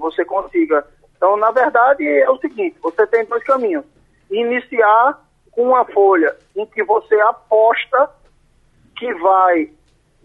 você 0.00 0.24
consiga. 0.24 0.86
Então, 1.16 1.36
na 1.36 1.50
verdade, 1.50 2.06
é 2.06 2.30
o 2.30 2.38
seguinte: 2.38 2.76
você 2.82 3.06
tem 3.06 3.24
dois 3.24 3.42
caminhos. 3.44 3.84
Iniciar 4.30 5.20
com 5.50 5.68
uma 5.68 5.84
folha 5.84 6.36
em 6.54 6.66
que 6.66 6.82
você 6.84 7.14
aposta 7.20 8.10
que 8.96 9.12
vai 9.14 9.70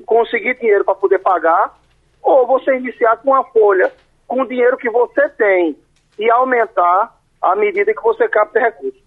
conseguir 0.05 0.57
dinheiro 0.59 0.83
para 0.83 0.95
poder 0.95 1.19
pagar, 1.19 1.77
ou 2.21 2.47
você 2.47 2.75
iniciar 2.75 3.17
com 3.17 3.31
uma 3.31 3.43
folha 3.45 3.91
com 4.27 4.41
o 4.41 4.47
dinheiro 4.47 4.77
que 4.77 4.89
você 4.89 5.27
tem 5.29 5.77
e 6.17 6.29
aumentar 6.29 7.19
à 7.41 7.55
medida 7.55 7.93
que 7.93 8.01
você 8.01 8.27
capta 8.29 8.59
recursos. 8.59 9.01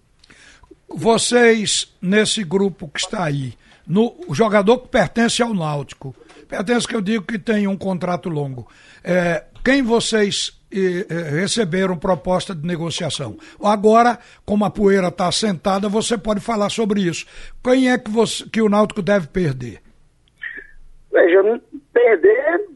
Vocês, 0.87 1.95
nesse 2.01 2.43
grupo 2.43 2.87
que 2.87 2.99
está 2.99 3.23
aí, 3.25 3.53
no, 3.87 4.15
o 4.27 4.35
jogador 4.35 4.79
que 4.79 4.87
pertence 4.87 5.41
ao 5.41 5.53
Náutico, 5.53 6.15
pertence 6.47 6.87
que 6.87 6.95
eu 6.95 7.01
digo 7.01 7.25
que 7.25 7.39
tem 7.39 7.67
um 7.67 7.77
contrato 7.77 8.29
longo, 8.29 8.67
é, 9.03 9.43
quem 9.63 9.81
vocês 9.81 10.61
eh, 10.71 11.05
receberam 11.41 11.97
proposta 11.97 12.53
de 12.53 12.67
negociação? 12.67 13.35
Agora, 13.63 14.19
como 14.45 14.63
a 14.63 14.69
poeira 14.69 15.07
está 15.07 15.27
assentada, 15.27 15.89
você 15.89 16.17
pode 16.19 16.39
falar 16.39 16.69
sobre 16.69 17.01
isso. 17.01 17.25
Quem 17.63 17.91
é 17.91 17.97
que, 17.97 18.11
você, 18.11 18.47
que 18.47 18.61
o 18.61 18.69
Náutico 18.69 19.01
deve 19.01 19.27
perder? 19.27 19.81
Veja, 21.11 21.61
perder 21.91 22.67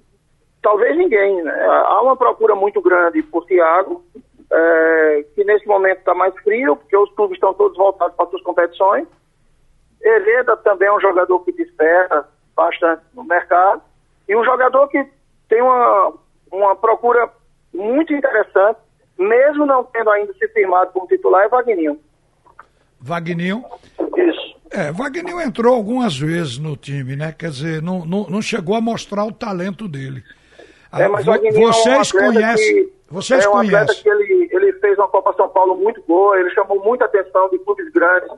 talvez 0.64 0.98
ninguém. 0.98 1.44
Né? 1.44 1.52
Há 1.52 2.02
uma 2.02 2.16
procura 2.16 2.56
muito 2.56 2.82
grande 2.82 3.22
por 3.22 3.46
Thiago, 3.46 4.04
é, 4.52 5.26
que 5.36 5.44
nesse 5.44 5.68
momento 5.68 6.00
está 6.00 6.16
mais 6.16 6.34
frio, 6.42 6.76
porque 6.76 6.98
os 6.98 7.12
clubes 7.14 7.36
estão 7.36 7.54
todos 7.54 7.78
voltados 7.78 8.16
para 8.16 8.30
suas 8.30 8.42
competições. 8.42 9.08
Hereda 10.02 10.58
também 10.58 10.88
é 10.88 10.94
um 10.94 11.00
jogador 11.00 11.40
que 11.42 11.52
desperta 11.52 12.28
bastante 12.60 13.02
no 13.14 13.24
mercado. 13.24 13.82
E 14.28 14.36
um 14.36 14.44
jogador 14.44 14.88
que 14.90 15.04
tem 15.48 15.62
uma, 15.62 16.14
uma 16.52 16.76
procura 16.76 17.30
muito 17.74 18.14
interessante, 18.14 18.80
mesmo 19.18 19.66
não 19.66 19.84
tendo 19.86 20.10
ainda 20.10 20.34
se 20.34 20.48
firmado 20.50 20.92
como 20.92 21.08
titular, 21.08 21.46
é 21.46 21.50
Vagninho. 21.50 22.00
Vagninho? 23.00 23.64
Isso. 24.18 24.60
É, 24.72 24.92
Wagner 24.92 25.40
entrou 25.40 25.74
algumas 25.74 26.18
vezes 26.18 26.60
no 26.60 26.76
time, 26.76 27.16
né? 27.16 27.34
Quer 27.38 27.50
dizer, 27.50 27.82
não, 27.82 28.06
não, 28.06 28.26
não 28.30 28.42
chegou 28.42 28.76
a 28.76 28.82
mostrar 28.82 29.26
o 29.26 29.32
talento 29.32 29.88
dele. 29.88 30.24
É, 30.94 31.08
mas 31.08 31.28
ah, 31.28 31.38
vocês 31.54 32.14
é 32.14 32.18
um 32.18 32.26
conhecem. 32.26 32.90
Vocês 33.10 33.46
é 33.46 33.50
um 33.50 33.52
conhecem. 33.52 34.04
que 34.04 34.10
ele, 34.10 34.50
ele 34.52 34.74
fez 34.74 34.98
uma 34.98 35.08
Copa 35.08 35.34
São 35.34 35.50
Paulo 35.50 35.76
muito 35.76 36.04
boa, 36.08 36.40
ele 36.40 36.50
chamou 36.52 36.84
muita 36.84 37.06
atenção 37.06 37.50
de 37.50 37.58
clubes 37.60 37.92
grandes. 37.92 38.30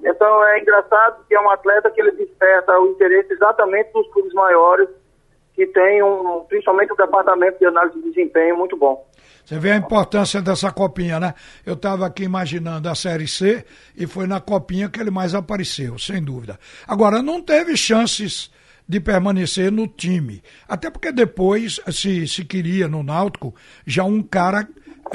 Então 0.00 0.44
é 0.44 0.60
engraçado 0.60 1.24
que 1.28 1.34
é 1.34 1.40
um 1.40 1.50
atleta 1.50 1.90
que 1.90 2.00
ele 2.00 2.12
desperta 2.12 2.78
o 2.78 2.88
interesse 2.88 3.32
exatamente 3.32 3.92
dos 3.92 4.08
clubes 4.12 4.32
maiores, 4.32 4.88
que 5.54 5.66
tem 5.66 6.02
um, 6.02 6.44
principalmente 6.48 6.92
o 6.92 6.96
departamento 6.96 7.58
de 7.58 7.66
análise 7.66 8.00
de 8.00 8.10
desempenho 8.10 8.56
muito 8.56 8.76
bom. 8.76 9.04
Você 9.44 9.58
vê 9.58 9.72
a 9.72 9.76
importância 9.76 10.42
dessa 10.42 10.70
copinha, 10.70 11.18
né? 11.18 11.34
Eu 11.64 11.72
estava 11.72 12.06
aqui 12.06 12.22
imaginando 12.22 12.86
a 12.86 12.94
Série 12.94 13.26
C 13.26 13.64
e 13.96 14.06
foi 14.06 14.26
na 14.26 14.40
copinha 14.40 14.90
que 14.90 15.00
ele 15.00 15.10
mais 15.10 15.34
apareceu, 15.34 15.98
sem 15.98 16.22
dúvida. 16.22 16.58
Agora, 16.86 17.22
não 17.22 17.40
teve 17.40 17.74
chances 17.74 18.50
de 18.86 19.00
permanecer 19.00 19.72
no 19.72 19.88
time. 19.88 20.42
Até 20.68 20.90
porque 20.90 21.10
depois 21.10 21.80
se, 21.90 22.28
se 22.28 22.44
queria 22.44 22.88
no 22.88 23.02
Náutico 23.02 23.54
já 23.86 24.04
um 24.04 24.22
cara 24.22 24.68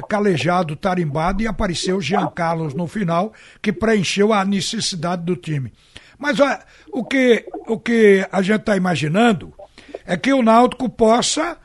calejado, 0.07 0.75
tarimbado, 0.75 1.41
e 1.41 1.47
apareceu 1.47 2.01
Jean 2.01 2.27
Carlos 2.27 2.73
no 2.73 2.87
final, 2.87 3.33
que 3.61 3.71
preencheu 3.71 4.33
a 4.33 4.43
necessidade 4.43 5.23
do 5.23 5.35
time. 5.35 5.71
Mas 6.17 6.39
ó, 6.39 6.57
o, 6.91 7.03
que, 7.03 7.45
o 7.67 7.79
que 7.79 8.25
a 8.31 8.41
gente 8.41 8.61
está 8.61 8.77
imaginando 8.77 9.53
é 10.05 10.17
que 10.17 10.33
o 10.33 10.41
Náutico 10.41 10.89
possa 10.89 11.57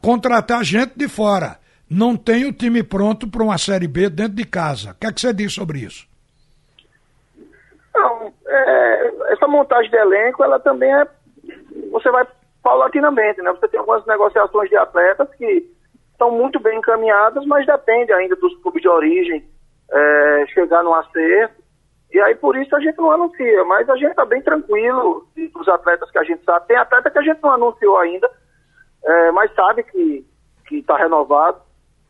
contratar 0.00 0.62
gente 0.64 0.92
de 0.96 1.08
fora 1.08 1.58
não 1.88 2.16
tem 2.16 2.44
o 2.44 2.52
time 2.52 2.82
pronto 2.82 3.28
para 3.28 3.42
uma 3.42 3.58
Série 3.58 3.86
B 3.86 4.10
dentro 4.10 4.34
de 4.34 4.44
casa. 4.44 4.90
O 4.90 4.94
que, 4.94 5.06
é 5.06 5.12
que 5.12 5.20
você 5.20 5.32
diz 5.32 5.54
sobre 5.54 5.78
isso? 5.78 6.06
Não, 7.94 8.32
é, 8.46 9.32
essa 9.32 9.46
montagem 9.46 9.90
de 9.90 9.96
elenco, 9.96 10.42
ela 10.42 10.58
também 10.58 10.92
é. 10.92 11.06
Você 11.92 12.10
vai 12.10 12.26
paulatinamente, 12.62 13.40
né? 13.40 13.52
Você 13.52 13.68
tem 13.68 13.78
algumas 13.78 14.04
negociações 14.06 14.68
de 14.68 14.76
atletas 14.76 15.28
que 15.36 15.70
estão 16.16 16.30
muito 16.30 16.58
bem 16.58 16.78
encaminhadas, 16.78 17.44
mas 17.46 17.66
depende 17.66 18.12
ainda 18.12 18.34
dos 18.36 18.56
clubes 18.62 18.82
de 18.82 18.88
origem 18.88 19.44
é, 19.90 20.46
chegar 20.48 20.82
no 20.82 20.94
acerto. 20.94 21.62
E 22.12 22.20
aí 22.20 22.34
por 22.34 22.56
isso 22.56 22.74
a 22.74 22.80
gente 22.80 22.96
não 22.96 23.10
anuncia, 23.10 23.64
mas 23.64 23.88
a 23.88 23.96
gente 23.96 24.10
está 24.10 24.24
bem 24.24 24.40
tranquilo 24.40 25.26
dos 25.36 25.68
atletas 25.68 26.10
que 26.10 26.18
a 26.18 26.24
gente 26.24 26.42
sabe. 26.44 26.66
Tem 26.66 26.76
atleta 26.76 27.10
que 27.10 27.18
a 27.18 27.22
gente 27.22 27.42
não 27.42 27.52
anunciou 27.52 27.98
ainda, 27.98 28.28
é, 29.04 29.30
mas 29.32 29.54
sabe 29.54 29.82
que 29.82 30.24
está 30.70 30.96
renovado. 30.96 31.60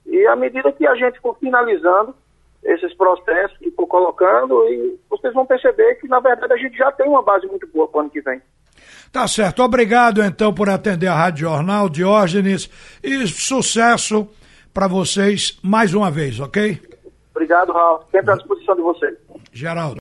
E 0.07 0.27
à 0.27 0.37
medida 0.37 0.73
que 0.73 0.87
a 0.87 0.95
gente 0.95 1.21
for 1.21 1.37
finalizando 1.39 2.15
esses 2.63 2.95
processos 2.95 3.57
que 3.59 3.71
for 3.73 3.87
colocando, 3.87 4.69
e 4.69 4.99
vocês 5.09 5.33
vão 5.35 5.47
perceber 5.47 5.97
que, 5.97 6.09
na 6.09 6.21
verdade, 6.21 6.53
a 6.53 6.57
gente 6.57 6.77
já 6.77 6.91
tem 6.93 7.09
uma 7.09 7.23
base 7.23 7.47
muito 7.47 7.67
boa 7.69 7.89
para 7.89 7.99
o 7.99 8.01
ano 8.03 8.11
que 8.11 8.21
vem. 8.21 8.41
Tá 9.13 9.27
certo. 9.27 9.63
Obrigado, 9.63 10.23
então, 10.23 10.53
por 10.53 10.69
atender 10.69 11.07
a 11.07 11.15
Rádio 11.15 11.49
Jornal, 11.49 11.89
Diógenes, 11.89 12.69
e 13.03 13.27
sucesso 13.27 14.29
para 14.75 14.87
vocês 14.87 15.59
mais 15.63 15.95
uma 15.95 16.11
vez, 16.11 16.39
ok? 16.39 16.81
Obrigado, 17.31 17.73
Raul. 17.73 18.01
Sempre 18.11 18.33
à 18.33 18.37
disposição 18.37 18.75
de 18.75 18.83
vocês. 18.83 19.15
Geraldo. 19.53 19.95